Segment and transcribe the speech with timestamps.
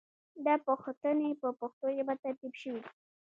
[0.45, 2.91] دا پوښتنې په پښتو ژبه ترتیب شوې دي.